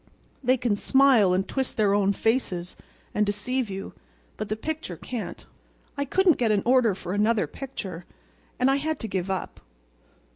They 0.43 0.57
can 0.57 0.75
smile 0.75 1.31
and 1.31 1.47
twist 1.47 1.77
their 1.77 1.93
own 1.93 2.11
faces 2.11 2.75
and 3.13 3.23
deceive 3.23 3.69
you, 3.69 3.93
but 4.35 4.49
the 4.49 4.55
picture 4.55 4.97
can't. 4.97 5.45
I 5.95 6.05
couldn't 6.05 6.39
get 6.39 6.49
an 6.49 6.63
order 6.65 6.95
for 6.95 7.13
another 7.13 7.45
picture, 7.45 8.05
and 8.57 8.71
I 8.71 8.77
had 8.77 8.99
to 9.01 9.07
give 9.07 9.29
up. 9.29 9.59